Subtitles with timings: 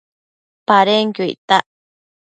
[0.75, 1.65] adenpenquio natac